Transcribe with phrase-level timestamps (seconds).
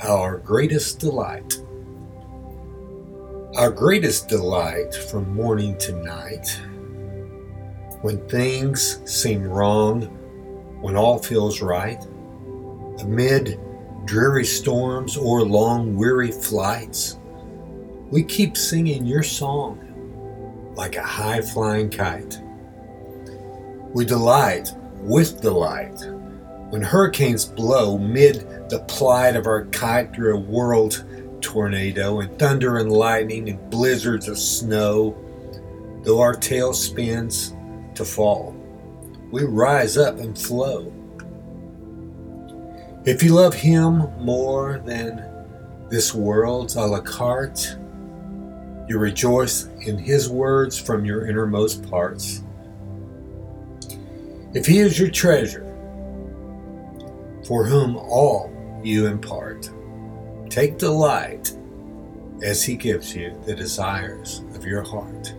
[0.00, 1.60] our greatest delight.
[3.56, 6.48] Our greatest delight from morning to night,
[8.02, 10.02] when things seem wrong,
[10.80, 12.00] when all feels right,
[13.00, 13.58] amid
[14.04, 17.18] dreary storms or long weary flights,
[18.08, 19.84] we keep singing your song
[20.76, 22.40] like a high flying kite.
[23.92, 26.00] We delight with delight
[26.70, 31.04] when hurricanes blow mid the plight of our kite world
[31.40, 35.16] tornado and thunder and lightning and blizzards of snow,
[36.04, 37.54] though our tail spins
[37.94, 38.54] to fall,
[39.30, 40.92] we rise up and flow.
[43.04, 45.24] If you love Him more than
[45.88, 47.76] this world's a la carte,
[48.88, 52.42] you rejoice in His words from your innermost parts.
[54.52, 55.67] If He is your treasure,
[57.48, 58.52] for whom all
[58.84, 59.70] you impart.
[60.50, 61.56] Take delight
[62.42, 65.34] as he gives you the desires of your heart.